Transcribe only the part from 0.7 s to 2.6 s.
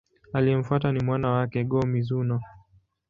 ni mwana wake, Go-Mizunoo.